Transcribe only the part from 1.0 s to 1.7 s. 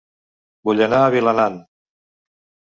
a Vilanant